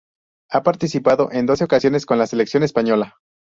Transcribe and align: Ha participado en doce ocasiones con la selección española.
Ha 0.49 0.63
participado 0.63 1.31
en 1.31 1.45
doce 1.45 1.63
ocasiones 1.63 2.07
con 2.07 2.17
la 2.17 2.25
selección 2.25 2.63
española. 2.63 3.17